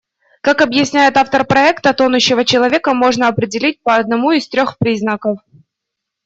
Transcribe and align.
Как 0.41 0.61
объясняет 0.63 1.15
автор 1.17 1.45
проекта, 1.45 1.93
тонущего 1.93 2.43
человека 2.43 2.95
можно 2.95 3.27
определить 3.27 3.83
по 3.83 3.97
одному 3.97 4.31
из 4.31 4.49
трёх 4.49 4.79
признаков. 4.79 5.37